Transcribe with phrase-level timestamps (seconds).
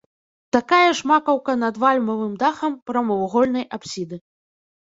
[0.55, 4.15] Такая ж макаўка над вальмавым дахам прамавугольнай апсіды.